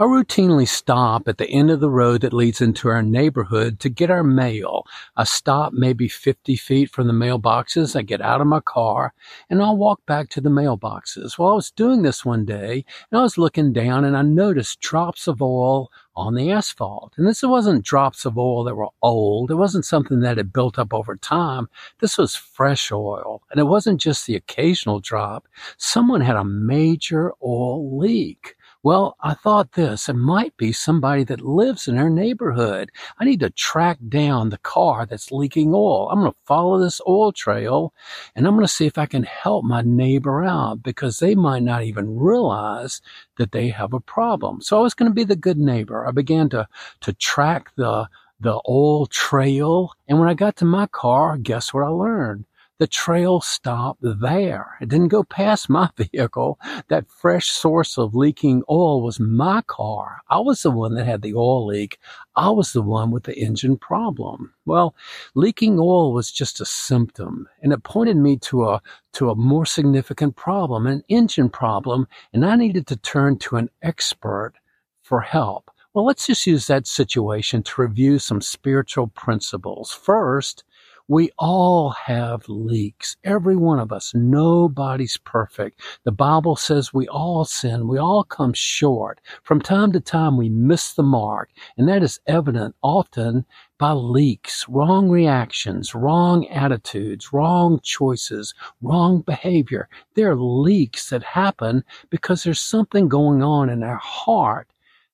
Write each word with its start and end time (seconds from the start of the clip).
I 0.00 0.04
routinely 0.04 0.68
stop 0.68 1.26
at 1.26 1.38
the 1.38 1.50
end 1.50 1.72
of 1.72 1.80
the 1.80 1.90
road 1.90 2.20
that 2.20 2.32
leads 2.32 2.60
into 2.60 2.88
our 2.88 3.02
neighborhood 3.02 3.80
to 3.80 3.88
get 3.88 4.12
our 4.12 4.22
mail. 4.22 4.84
I 5.16 5.24
stop 5.24 5.72
maybe 5.72 6.06
50 6.06 6.54
feet 6.54 6.88
from 6.90 7.08
the 7.08 7.12
mailboxes. 7.12 7.96
I 7.96 8.02
get 8.02 8.20
out 8.20 8.40
of 8.40 8.46
my 8.46 8.60
car 8.60 9.12
and 9.50 9.60
I'll 9.60 9.76
walk 9.76 10.06
back 10.06 10.28
to 10.30 10.40
the 10.40 10.50
mailboxes. 10.50 11.36
Well, 11.36 11.50
I 11.50 11.54
was 11.54 11.72
doing 11.72 12.02
this 12.02 12.24
one 12.24 12.44
day 12.44 12.84
and 13.10 13.18
I 13.18 13.24
was 13.24 13.38
looking 13.38 13.72
down 13.72 14.04
and 14.04 14.16
I 14.16 14.22
noticed 14.22 14.78
drops 14.78 15.26
of 15.26 15.42
oil 15.42 15.90
on 16.14 16.36
the 16.36 16.52
asphalt. 16.52 17.14
And 17.16 17.26
this 17.26 17.42
wasn't 17.42 17.84
drops 17.84 18.24
of 18.24 18.38
oil 18.38 18.62
that 18.64 18.76
were 18.76 18.90
old. 19.02 19.50
It 19.50 19.56
wasn't 19.56 19.84
something 19.84 20.20
that 20.20 20.36
had 20.36 20.52
built 20.52 20.78
up 20.78 20.94
over 20.94 21.16
time. 21.16 21.68
This 21.98 22.16
was 22.16 22.36
fresh 22.36 22.92
oil. 22.92 23.42
And 23.50 23.58
it 23.58 23.64
wasn't 23.64 24.00
just 24.00 24.26
the 24.26 24.36
occasional 24.36 25.00
drop. 25.00 25.48
Someone 25.76 26.20
had 26.20 26.36
a 26.36 26.44
major 26.44 27.32
oil 27.42 27.98
leak. 27.98 28.54
Well, 28.88 29.18
I 29.20 29.34
thought 29.34 29.72
this, 29.72 30.08
it 30.08 30.14
might 30.14 30.56
be 30.56 30.72
somebody 30.72 31.22
that 31.24 31.42
lives 31.42 31.88
in 31.88 31.98
our 31.98 32.08
neighborhood. 32.08 32.90
I 33.18 33.26
need 33.26 33.40
to 33.40 33.50
track 33.50 33.98
down 34.08 34.48
the 34.48 34.56
car 34.56 35.04
that's 35.04 35.30
leaking 35.30 35.74
oil. 35.74 36.08
I'm 36.08 36.20
going 36.20 36.32
to 36.32 36.38
follow 36.46 36.80
this 36.80 36.98
oil 37.06 37.30
trail 37.30 37.92
and 38.34 38.46
I'm 38.46 38.54
going 38.54 38.64
to 38.64 38.72
see 38.72 38.86
if 38.86 38.96
I 38.96 39.04
can 39.04 39.24
help 39.24 39.62
my 39.62 39.82
neighbor 39.82 40.42
out 40.42 40.82
because 40.82 41.18
they 41.18 41.34
might 41.34 41.64
not 41.64 41.82
even 41.82 42.18
realize 42.18 43.02
that 43.36 43.52
they 43.52 43.68
have 43.68 43.92
a 43.92 44.00
problem. 44.00 44.62
So 44.62 44.78
I 44.78 44.82
was 44.82 44.94
going 44.94 45.10
to 45.10 45.14
be 45.14 45.24
the 45.24 45.36
good 45.36 45.58
neighbor. 45.58 46.06
I 46.06 46.10
began 46.10 46.48
to, 46.48 46.66
to 47.02 47.12
track 47.12 47.72
the, 47.76 48.08
the 48.40 48.58
oil 48.66 49.04
trail. 49.04 49.92
And 50.08 50.18
when 50.18 50.30
I 50.30 50.34
got 50.34 50.56
to 50.56 50.64
my 50.64 50.86
car, 50.86 51.36
guess 51.36 51.74
what 51.74 51.84
I 51.84 51.88
learned? 51.88 52.46
The 52.78 52.86
trail 52.86 53.40
stopped 53.40 54.00
there. 54.02 54.76
It 54.80 54.88
didn't 54.88 55.08
go 55.08 55.24
past 55.24 55.68
my 55.68 55.90
vehicle. 55.96 56.58
That 56.88 57.10
fresh 57.10 57.50
source 57.50 57.98
of 57.98 58.14
leaking 58.14 58.62
oil 58.70 59.02
was 59.02 59.18
my 59.18 59.62
car. 59.62 60.20
I 60.30 60.38
was 60.38 60.62
the 60.62 60.70
one 60.70 60.94
that 60.94 61.04
had 61.04 61.22
the 61.22 61.34
oil 61.34 61.66
leak. 61.66 61.98
I 62.36 62.50
was 62.50 62.72
the 62.72 62.82
one 62.82 63.10
with 63.10 63.24
the 63.24 63.36
engine 63.36 63.76
problem. 63.76 64.54
Well, 64.64 64.94
leaking 65.34 65.78
oil 65.80 66.12
was 66.12 66.30
just 66.30 66.60
a 66.60 66.64
symptom 66.64 67.48
and 67.62 67.72
it 67.72 67.82
pointed 67.82 68.16
me 68.16 68.36
to 68.38 68.68
a, 68.68 68.82
to 69.14 69.30
a 69.30 69.34
more 69.34 69.66
significant 69.66 70.36
problem, 70.36 70.86
an 70.86 71.02
engine 71.08 71.48
problem, 71.48 72.06
and 72.32 72.44
I 72.44 72.54
needed 72.54 72.86
to 72.88 72.96
turn 72.96 73.38
to 73.38 73.56
an 73.56 73.70
expert 73.82 74.54
for 75.02 75.20
help. 75.20 75.70
Well, 75.94 76.04
let's 76.04 76.26
just 76.26 76.46
use 76.46 76.66
that 76.68 76.86
situation 76.86 77.62
to 77.64 77.82
review 77.82 78.18
some 78.20 78.40
spiritual 78.40 79.08
principles. 79.08 79.90
First, 79.90 80.62
we 81.08 81.30
all 81.38 81.90
have 81.90 82.48
leaks. 82.48 83.16
Every 83.24 83.56
one 83.56 83.80
of 83.80 83.92
us. 83.92 84.14
Nobody's 84.14 85.16
perfect. 85.16 85.80
The 86.04 86.12
Bible 86.12 86.54
says 86.54 86.92
we 86.92 87.08
all 87.08 87.46
sin. 87.46 87.88
We 87.88 87.98
all 87.98 88.24
come 88.24 88.52
short. 88.52 89.20
From 89.42 89.60
time 89.60 89.90
to 89.92 90.00
time, 90.00 90.36
we 90.36 90.50
miss 90.50 90.92
the 90.92 91.02
mark. 91.02 91.48
And 91.78 91.88
that 91.88 92.02
is 92.02 92.20
evident 92.26 92.76
often 92.82 93.46
by 93.78 93.92
leaks, 93.92 94.68
wrong 94.68 95.08
reactions, 95.08 95.94
wrong 95.94 96.46
attitudes, 96.48 97.32
wrong 97.32 97.80
choices, 97.82 98.54
wrong 98.82 99.22
behavior. 99.22 99.88
There 100.14 100.30
are 100.30 100.36
leaks 100.36 101.08
that 101.08 101.22
happen 101.22 101.84
because 102.10 102.42
there's 102.42 102.60
something 102.60 103.08
going 103.08 103.42
on 103.42 103.70
in 103.70 103.82
our 103.82 103.96
heart 104.02 104.68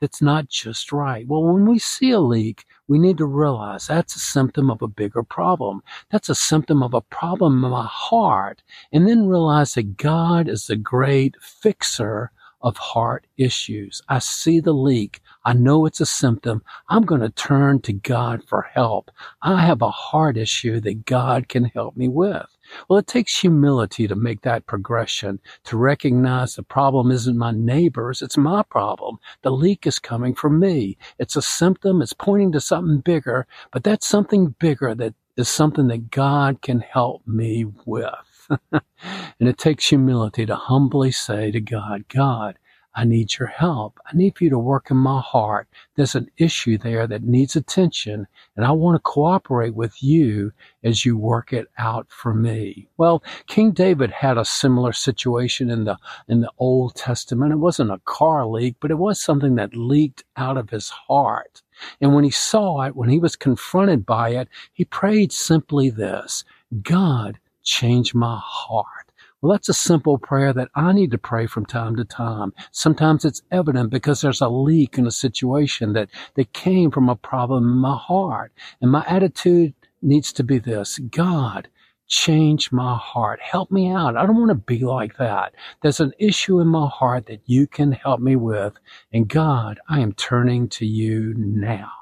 that's 0.00 0.22
not 0.22 0.48
just 0.48 0.92
right. 0.92 1.26
Well, 1.26 1.42
when 1.42 1.66
we 1.66 1.78
see 1.78 2.10
a 2.10 2.20
leak, 2.20 2.64
we 2.86 2.98
need 2.98 3.18
to 3.18 3.26
realize 3.26 3.86
that's 3.86 4.16
a 4.16 4.20
symptom 4.20 4.70
of 4.70 4.82
a 4.82 4.88
bigger 4.88 5.22
problem. 5.22 5.82
That's 6.10 6.28
a 6.28 6.34
symptom 6.34 6.82
of 6.82 6.94
a 6.94 7.00
problem 7.00 7.64
in 7.64 7.70
my 7.70 7.86
heart. 7.86 8.62
And 8.92 9.08
then 9.08 9.28
realize 9.28 9.74
that 9.74 9.96
God 9.96 10.48
is 10.48 10.66
the 10.66 10.76
great 10.76 11.36
fixer 11.40 12.30
of 12.60 12.76
heart 12.76 13.26
issues. 13.36 14.02
I 14.08 14.18
see 14.18 14.60
the 14.60 14.72
leak. 14.72 15.20
I 15.44 15.52
know 15.52 15.86
it's 15.86 16.00
a 16.00 16.06
symptom. 16.06 16.62
I'm 16.88 17.04
going 17.04 17.20
to 17.20 17.30
turn 17.30 17.80
to 17.82 17.92
God 17.92 18.42
for 18.46 18.62
help. 18.62 19.10
I 19.42 19.64
have 19.64 19.82
a 19.82 19.90
heart 19.90 20.36
issue 20.36 20.80
that 20.80 21.06
God 21.06 21.48
can 21.48 21.66
help 21.66 21.96
me 21.96 22.08
with. 22.08 22.46
Well, 22.88 22.98
it 22.98 23.06
takes 23.06 23.40
humility 23.40 24.06
to 24.08 24.14
make 24.14 24.42
that 24.42 24.66
progression, 24.66 25.40
to 25.64 25.76
recognize 25.76 26.54
the 26.54 26.62
problem 26.62 27.10
isn't 27.10 27.38
my 27.38 27.52
neighbor's, 27.52 28.20
it's 28.20 28.36
my 28.36 28.62
problem. 28.62 29.18
The 29.42 29.50
leak 29.50 29.86
is 29.86 29.98
coming 29.98 30.34
from 30.34 30.58
me. 30.60 30.98
It's 31.18 31.36
a 31.36 31.42
symptom, 31.42 32.02
it's 32.02 32.12
pointing 32.12 32.52
to 32.52 32.60
something 32.60 33.00
bigger, 33.00 33.46
but 33.72 33.84
that's 33.84 34.06
something 34.06 34.54
bigger 34.58 34.94
that 34.94 35.14
is 35.38 35.48
something 35.48 35.86
that 35.86 36.10
God 36.10 36.60
can 36.60 36.80
help 36.80 37.26
me 37.26 37.64
with. 37.86 38.50
and 38.72 39.48
it 39.48 39.56
takes 39.56 39.88
humility 39.88 40.44
to 40.44 40.56
humbly 40.56 41.12
say 41.12 41.52
to 41.52 41.60
God, 41.60 42.08
God, 42.08 42.58
I 42.98 43.04
need 43.04 43.38
your 43.38 43.46
help. 43.46 44.00
I 44.06 44.16
need 44.16 44.36
for 44.36 44.42
you 44.42 44.50
to 44.50 44.58
work 44.58 44.90
in 44.90 44.96
my 44.96 45.20
heart. 45.20 45.68
There's 45.94 46.16
an 46.16 46.28
issue 46.36 46.76
there 46.76 47.06
that 47.06 47.22
needs 47.22 47.54
attention, 47.54 48.26
and 48.56 48.66
I 48.66 48.72
want 48.72 48.96
to 48.96 49.10
cooperate 49.10 49.76
with 49.76 50.02
you 50.02 50.50
as 50.82 51.04
you 51.04 51.16
work 51.16 51.52
it 51.52 51.68
out 51.78 52.08
for 52.10 52.34
me. 52.34 52.88
Well, 52.96 53.22
King 53.46 53.70
David 53.70 54.10
had 54.10 54.36
a 54.36 54.44
similar 54.44 54.92
situation 54.92 55.70
in 55.70 55.84
the 55.84 55.96
in 56.26 56.40
the 56.40 56.50
Old 56.58 56.96
Testament. 56.96 57.52
It 57.52 57.58
wasn't 57.58 57.92
a 57.92 58.00
car 58.04 58.44
leak, 58.44 58.74
but 58.80 58.90
it 58.90 58.98
was 58.98 59.20
something 59.20 59.54
that 59.54 59.76
leaked 59.76 60.24
out 60.36 60.56
of 60.56 60.70
his 60.70 60.88
heart. 60.88 61.62
And 62.00 62.16
when 62.16 62.24
he 62.24 62.30
saw 62.30 62.80
it, 62.80 62.96
when 62.96 63.10
he 63.10 63.20
was 63.20 63.36
confronted 63.36 64.04
by 64.06 64.30
it, 64.30 64.48
he 64.72 64.84
prayed 64.84 65.30
simply 65.30 65.88
this, 65.88 66.42
God, 66.82 67.38
change 67.62 68.12
my 68.12 68.40
heart. 68.42 68.97
Well, 69.40 69.52
that's 69.52 69.68
a 69.68 69.74
simple 69.74 70.18
prayer 70.18 70.52
that 70.52 70.68
I 70.74 70.92
need 70.92 71.12
to 71.12 71.18
pray 71.18 71.46
from 71.46 71.64
time 71.64 71.94
to 71.96 72.04
time. 72.04 72.52
Sometimes 72.72 73.24
it's 73.24 73.42
evident 73.52 73.90
because 73.90 74.20
there's 74.20 74.40
a 74.40 74.48
leak 74.48 74.98
in 74.98 75.06
a 75.06 75.12
situation 75.12 75.92
that, 75.92 76.08
that 76.34 76.52
came 76.52 76.90
from 76.90 77.08
a 77.08 77.14
problem 77.14 77.64
in 77.64 77.76
my 77.76 77.96
heart. 77.96 78.52
And 78.80 78.90
my 78.90 79.04
attitude 79.06 79.74
needs 80.02 80.32
to 80.32 80.42
be 80.42 80.58
this 80.58 80.98
God, 80.98 81.68
change 82.08 82.72
my 82.72 82.96
heart. 82.96 83.38
Help 83.40 83.70
me 83.70 83.90
out. 83.90 84.16
I 84.16 84.26
don't 84.26 84.38
want 84.38 84.48
to 84.50 84.54
be 84.56 84.80
like 84.80 85.18
that. 85.18 85.54
There's 85.82 86.00
an 86.00 86.14
issue 86.18 86.58
in 86.58 86.66
my 86.66 86.88
heart 86.88 87.26
that 87.26 87.42
you 87.46 87.68
can 87.68 87.92
help 87.92 88.20
me 88.20 88.34
with. 88.34 88.76
And 89.12 89.28
God, 89.28 89.78
I 89.88 90.00
am 90.00 90.14
turning 90.14 90.68
to 90.70 90.86
you 90.86 91.34
now. 91.36 91.97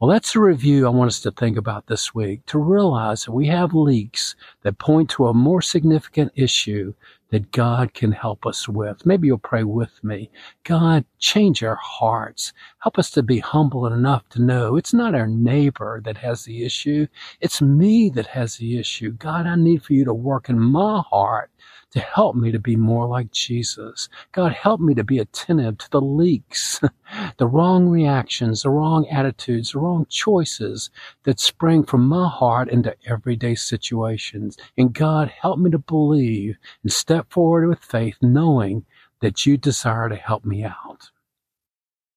Well, 0.00 0.10
that's 0.10 0.36
a 0.36 0.40
review 0.40 0.86
I 0.86 0.90
want 0.90 1.08
us 1.08 1.20
to 1.20 1.30
think 1.30 1.56
about 1.56 1.86
this 1.86 2.14
week 2.14 2.44
to 2.46 2.58
realize 2.58 3.24
that 3.24 3.32
we 3.32 3.46
have 3.48 3.74
leaks 3.74 4.34
that 4.62 4.78
point 4.78 5.10
to 5.10 5.28
a 5.28 5.34
more 5.34 5.62
significant 5.62 6.32
issue 6.34 6.94
that 7.30 7.50
God 7.50 7.92
can 7.94 8.12
help 8.12 8.46
us 8.46 8.68
with. 8.68 9.04
Maybe 9.04 9.26
you'll 9.26 9.38
pray 9.38 9.64
with 9.64 10.02
me. 10.04 10.30
God, 10.64 11.04
change 11.18 11.62
our 11.62 11.76
hearts. 11.76 12.52
Help 12.78 12.98
us 12.98 13.10
to 13.12 13.22
be 13.22 13.38
humble 13.38 13.86
enough 13.86 14.28
to 14.30 14.42
know 14.42 14.76
it's 14.76 14.94
not 14.94 15.14
our 15.14 15.26
neighbor 15.26 16.00
that 16.04 16.16
has 16.18 16.44
the 16.44 16.64
issue. 16.64 17.06
It's 17.40 17.60
me 17.60 18.10
that 18.10 18.26
has 18.28 18.56
the 18.56 18.78
issue. 18.78 19.12
God, 19.12 19.46
I 19.46 19.56
need 19.56 19.82
for 19.82 19.92
you 19.94 20.04
to 20.04 20.14
work 20.14 20.48
in 20.48 20.60
my 20.60 21.02
heart 21.10 21.50
to 21.92 22.00
help 22.00 22.36
me 22.36 22.52
to 22.52 22.58
be 22.58 22.76
more 22.76 23.06
like 23.06 23.30
Jesus. 23.30 24.08
God, 24.32 24.52
help 24.52 24.80
me 24.80 24.94
to 24.94 25.04
be 25.04 25.18
attentive 25.18 25.78
to 25.78 25.90
the 25.90 26.00
leaks, 26.00 26.80
the 27.38 27.46
wrong 27.46 27.88
reactions, 27.88 28.62
the 28.62 28.70
wrong 28.70 29.06
attitudes, 29.08 29.72
the 29.72 29.78
wrong 29.78 30.06
choices 30.08 30.90
that 31.24 31.40
spring 31.40 31.84
from 31.84 32.06
my 32.06 32.28
heart 32.28 32.68
into 32.68 32.94
everyday 33.06 33.54
situations. 33.54 34.56
And 34.76 34.92
God, 34.92 35.28
help 35.28 35.58
me 35.58 35.70
to 35.70 35.78
believe 35.78 36.56
and 36.82 36.92
step 36.92 37.26
forward 37.30 37.68
with 37.68 37.80
faith, 37.80 38.16
knowing 38.22 38.84
that 39.20 39.46
you 39.46 39.56
desire 39.56 40.08
to 40.08 40.16
help 40.16 40.44
me 40.44 40.64
out. 40.64 41.10